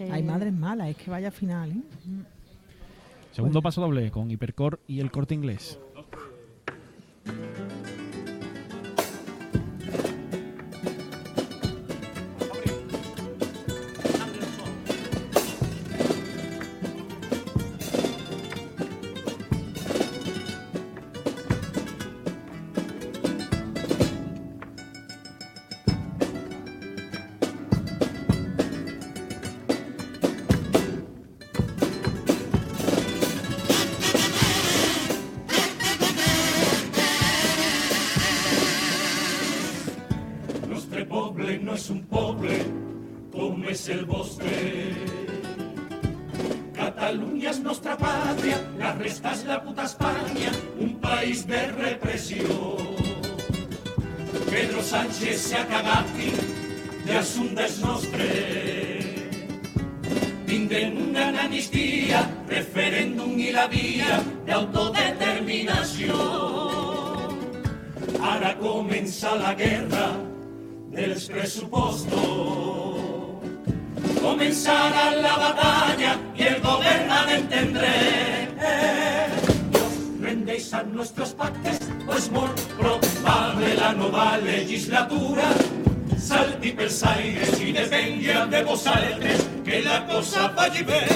Hay 0.00 0.22
madres 0.22 0.52
malas, 0.52 0.88
es 0.88 0.96
que 0.96 1.10
vaya 1.10 1.30
final, 1.30 1.70
¿eh? 1.72 1.82
Segundo 3.32 3.60
paso 3.60 3.80
doble 3.80 4.10
con 4.10 4.30
Hipercor 4.30 4.80
y 4.86 5.00
el 5.00 5.10
corte 5.10 5.34
inglés. 5.34 5.78
Com 43.36 43.64
és 43.68 43.82
el 43.92 44.04
vostre. 44.08 44.56
Catalunya 46.76 47.50
és 47.52 47.60
nostra 47.64 47.96
pàtria, 48.00 48.58
la 48.80 48.94
resta 48.96 49.34
la 49.48 49.58
puta 49.64 49.84
Espanya, 49.84 50.52
un 50.80 50.96
país 51.02 51.44
de 51.46 51.60
repressió. 51.76 52.46
Pedro 54.48 54.82
Sánchez 54.82 55.40
se 55.50 55.56
ha 55.56 55.66
cagat 55.68 56.12
de 57.04 57.16
assumptes 57.18 57.80
nostres. 57.84 59.04
Tindrem 60.46 60.96
una 61.08 61.28
amnistia, 61.44 62.22
referèndum 62.48 63.36
i 63.38 63.50
la 63.52 63.66
via 63.68 64.22
d'autodeterminació. 64.48 66.16
Ara 68.36 68.54
comença 68.62 69.34
la 69.36 69.52
guerra 69.58 70.08
dels 70.94 71.28
pressupostos. 71.28 73.05
Comenzará 74.26 75.12
la 75.12 75.36
batalla 75.36 76.18
y 76.36 76.42
el 76.42 76.56
entender. 77.30 78.48
Nos 79.72 80.20
rendéis 80.20 80.74
a 80.74 80.82
nuestros 80.82 81.30
pactes, 81.32 81.78
pues 82.04 82.30
muy 82.30 82.48
probable 82.76 83.74
la 83.76 83.92
nueva 83.92 84.36
legislatura 84.38 85.44
salti 86.26 86.72
pels 86.72 87.04
aires 87.04 87.60
y 87.60 87.72
dependa 87.72 88.46
de 88.46 88.64
vosaltres 88.64 89.46
que 89.64 89.82
la 89.82 90.04
cosa 90.06 90.48
vagi 90.48 90.82
bé. 90.82 91.06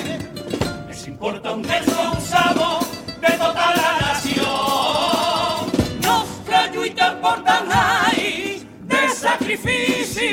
Es 0.88 1.08
importa 1.08 1.52
un 1.52 1.64
responsable 1.64 2.86
de 3.20 3.32
tota 3.42 3.66
la 3.80 3.90
nació. 4.02 4.46
Nostra 6.06 6.70
lluita 6.72 7.18
anys 7.72 8.64
de 8.92 9.02
sacrifici, 9.08 10.30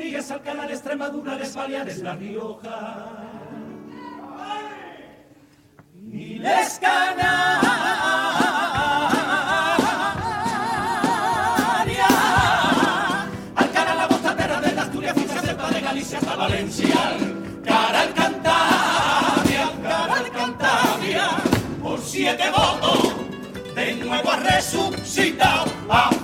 festejant 0.00 0.06
i 0.06 0.10
romeries, 0.10 0.30
al 0.30 0.42
canal 0.42 0.70
Extremadura, 0.70 1.36
les 1.36 1.54
Baleares, 1.54 1.98
la 2.02 2.14
Rioja. 2.14 2.78
I 6.12 6.38
les 6.38 6.78
Canàries. 6.80 7.70
Al 13.56 13.70
canal 13.72 13.96
La 13.98 14.06
Vostra 14.08 14.36
Terra 14.36 14.60
de 14.60 14.72
l'Astúria 14.74 15.14
fins 15.14 15.36
a 15.36 15.42
Ceuta 15.42 15.70
de 15.70 15.80
Galícia 15.80 16.18
hasta 16.18 16.36
València. 16.36 17.02
Cara 17.64 18.00
al 18.00 18.14
Cantabria, 18.14 19.66
cara 19.82 20.16
al 20.18 20.30
Cantabria, 20.30 21.28
por 21.82 22.00
siete 22.00 22.50
votos, 22.50 23.14
de 23.74 23.94
nuevo 23.96 24.30
ha 24.30 24.36
resucitado 24.36 25.70
a 25.88 26.19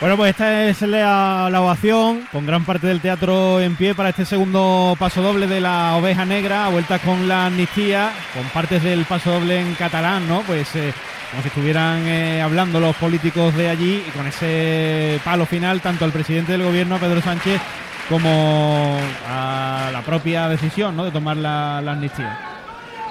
Bueno, 0.00 0.16
pues 0.16 0.30
esta 0.30 0.64
es 0.66 0.80
la, 0.82 1.50
ovación, 1.60 2.20
con 2.30 2.46
gran 2.46 2.64
parte 2.64 2.86
del 2.86 3.00
teatro 3.00 3.60
en 3.60 3.74
pie 3.74 3.96
para 3.96 4.10
este 4.10 4.24
segundo 4.24 4.94
paso 4.96 5.20
doble 5.22 5.48
de 5.48 5.60
la 5.60 5.96
oveja 5.96 6.24
negra, 6.24 6.66
a 6.66 6.68
vueltas 6.68 7.00
con 7.00 7.26
la 7.26 7.46
amnistía, 7.46 8.12
con 8.32 8.44
partes 8.50 8.84
del 8.84 9.04
paso 9.06 9.32
doble 9.32 9.60
en 9.60 9.74
catalán, 9.74 10.28
¿no? 10.28 10.42
Pues 10.42 10.72
eh, 10.76 10.94
como 11.32 11.42
si 11.42 11.48
estuvieran 11.48 12.06
eh, 12.06 12.40
hablando 12.40 12.78
los 12.78 12.94
políticos 12.94 13.56
de 13.56 13.70
allí 13.70 14.04
y 14.06 14.10
con 14.12 14.24
ese 14.28 15.20
palo 15.24 15.46
final, 15.46 15.80
tanto 15.80 16.04
al 16.04 16.12
presidente 16.12 16.52
del 16.52 16.62
gobierno, 16.62 16.98
Pedro 16.98 17.20
Sánchez, 17.20 17.60
como 18.08 18.96
a 19.28 19.90
la 19.92 20.02
propia 20.02 20.48
decisión, 20.48 20.96
¿no? 20.96 21.06
De 21.06 21.10
tomar 21.10 21.36
la, 21.36 21.80
la 21.82 21.92
amnistía. 21.92 22.38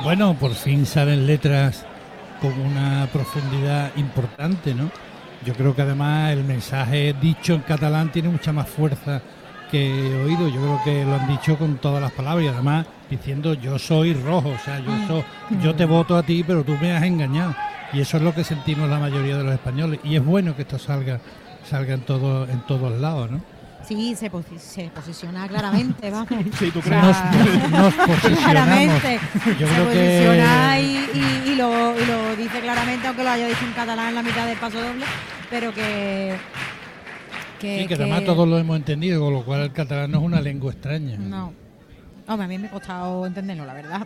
Bueno, 0.04 0.36
por 0.36 0.56
fin 0.56 0.86
salen 0.86 1.28
letras 1.28 1.86
con 2.42 2.58
una 2.58 3.10
profundidad 3.12 3.92
importante, 3.98 4.74
¿no? 4.74 4.90
Yo 5.46 5.54
creo 5.54 5.76
que 5.76 5.82
además 5.84 6.32
el 6.34 6.44
mensaje 6.44 7.14
dicho 7.22 7.54
en 7.54 7.62
catalán 7.62 8.12
tiene 8.12 8.30
mucha 8.30 8.52
más 8.52 8.68
fuerza 8.68 9.22
que 9.72 10.22
oído. 10.26 10.48
Yo 10.48 10.60
creo 10.62 10.82
que 10.84 11.06
lo 11.06 11.16
han 11.16 11.28
dicho 11.28 11.58
con 11.58 11.78
todas 11.78 12.02
las 12.02 12.12
palabras 12.12 12.46
y 12.46 12.48
además 12.50 12.86
diciendo 13.10 13.54
yo 13.54 13.78
soy 13.80 14.14
rojo, 14.14 14.50
o 14.50 14.58
sea, 14.66 14.80
yo, 14.80 14.92
so- 15.08 15.24
yo 15.62 15.76
te 15.76 15.86
voto 15.86 16.18
a 16.18 16.24
ti, 16.24 16.44
pero 16.46 16.64
tú 16.64 16.76
me 16.82 16.92
has 16.92 17.04
engañado. 17.04 17.56
Y 17.94 18.02
eso 18.02 18.18
es 18.18 18.24
lo 18.24 18.34
que 18.34 18.44
sentimos 18.44 18.90
la 18.90 19.00
mayoría 19.00 19.38
de 19.38 19.44
los 19.44 19.54
españoles. 19.54 20.00
Y 20.04 20.16
es 20.18 20.26
bueno 20.26 20.56
que 20.56 20.64
esto 20.64 20.78
salga, 20.78 21.20
salga 21.70 21.94
en, 21.94 22.02
todo, 22.02 22.44
en 22.50 22.60
todos 22.62 23.00
lados, 23.00 23.32
¿no? 23.32 23.42
Sí, 23.86 24.16
se, 24.16 24.30
posi- 24.32 24.58
se 24.60 24.90
posiciona 24.90 25.48
claramente, 25.48 26.10
vamos. 26.10 26.28
Sí, 26.60 26.72
¿tú 26.72 26.80
O 26.80 26.82
crees? 26.82 27.16
sea, 27.16 27.32
Nos, 27.70 27.70
nos 27.72 27.94
posicionamos. 28.08 28.40
claramente. 28.52 29.20
Yo 29.60 29.68
se 29.68 29.74
creo 29.74 29.86
posiciona 29.86 30.76
que 30.76 30.82
y, 30.82 31.10
y- 31.14 31.52
y 31.52 31.56
lo, 31.56 32.00
y 32.00 32.06
lo 32.06 32.36
dice 32.36 32.60
claramente, 32.60 33.08
aunque 33.08 33.24
lo 33.24 33.30
haya 33.30 33.48
dicho 33.48 33.66
en 33.66 33.72
catalán 33.74 34.10
en 34.10 34.16
la 34.16 34.24
mitad 34.24 34.46
del 34.46 34.58
paso 34.58 34.80
doble, 34.82 35.06
pero 35.50 35.74
que... 35.74 36.36
Que, 37.60 37.80
Sí, 37.82 37.88
que 37.88 37.96
además 37.96 38.24
todos 38.24 38.48
lo 38.48 38.58
hemos 38.60 38.78
entendido, 38.78 39.20
con 39.22 39.34
lo 39.34 39.44
cual 39.44 39.62
el 39.62 39.72
catalán 39.74 40.12
no 40.12 40.20
es 40.20 40.24
una 40.26 40.42
lengua 40.42 40.72
extraña. 40.72 41.18
No. 41.18 41.54
Hombre, 42.28 42.46
a 42.46 42.48
mí 42.50 42.58
me 42.60 42.68
ha 42.68 42.72
costado 42.72 43.26
entenderlo, 43.26 43.66
la 43.66 43.74
verdad. 43.74 44.06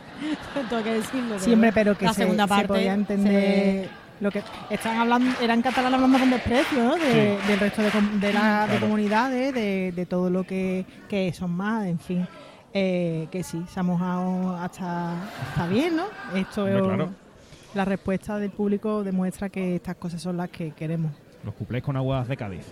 Tengo 0.70 0.82
que 0.82 0.94
decirlo. 0.94 1.38
Siempre, 1.38 1.72
pero 1.72 1.96
que 1.96 2.06
la 2.06 2.14
se, 2.14 2.22
segunda 2.22 2.44
se 2.44 2.48
parte 2.48 2.66
podía 2.66 2.94
entender 2.94 3.88
lo 4.20 4.30
que 4.30 4.42
están 4.68 4.98
hablando, 4.98 5.30
eran 5.40 5.62
catalán 5.62 5.94
hablando 5.94 6.18
con 6.18 6.30
desprecio, 6.30 6.84
¿no? 6.84 6.96
De- 6.96 7.38
Del 7.48 7.58
resto 7.58 7.82
de, 7.82 7.90
com- 7.90 8.20
de, 8.20 8.32
la, 8.32 8.60
de 8.62 8.66
Claro. 8.68 8.80
comunidades, 8.80 9.54
de, 9.54 9.92
de 9.92 10.06
todo 10.06 10.28
lo 10.30 10.44
que, 10.44 10.84
que 11.08 11.32
son 11.32 11.50
más, 11.52 11.86
en 11.86 11.98
fin. 11.98 12.26
Eh, 12.72 13.26
que 13.32 13.42
sí, 13.42 13.64
se 13.68 13.80
ha 13.80 13.82
mojado 13.82 14.54
hasta, 14.56 15.12
hasta 15.24 15.66
bien, 15.66 15.96
¿no? 15.96 16.04
Esto 16.34 16.62
Hombre, 16.64 16.76
es- 16.78 16.82
claro. 16.84 17.10
la 17.74 17.84
respuesta 17.84 18.38
del 18.38 18.50
público 18.50 19.02
demuestra 19.02 19.48
que 19.48 19.74
estas 19.76 19.96
cosas 19.96 20.20
son 20.22 20.36
las 20.36 20.50
que 20.50 20.70
queremos. 20.72 21.10
Los 21.44 21.54
cuplés 21.54 21.82
con 21.82 21.96
aguas 21.96 22.28
de 22.28 22.36
Cádiz. 22.36 22.66